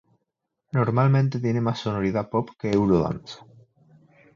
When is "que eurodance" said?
2.59-3.37